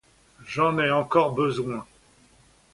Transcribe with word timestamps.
J'en 0.47 0.79
ai 0.79 0.89
encore 0.89 1.35
besoin. 1.35 1.85